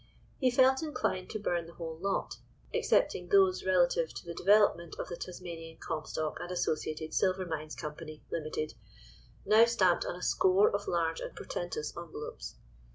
[0.39, 2.37] He felt inclined to burn the whole lot,
[2.73, 8.23] excepting those relative to the development of the Tasmanian Comstock and Associated Silver Mines Company
[8.31, 8.73] (Limited),
[9.45, 12.55] now stamped on a score of large and portentous envelopes.